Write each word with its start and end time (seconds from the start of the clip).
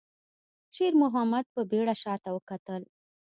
شېرمحمد 0.75 1.45
په 1.53 1.61
بيړه 1.69 1.95
شاته 2.03 2.29
وکتل. 2.33 2.81